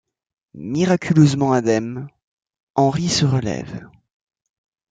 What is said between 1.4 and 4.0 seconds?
indemne, Henry se relève.